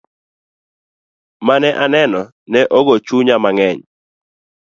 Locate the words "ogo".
2.77-2.93